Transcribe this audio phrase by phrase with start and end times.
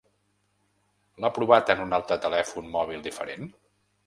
[1.23, 3.53] L'ha provat en un altre telèfon mòbil diferent?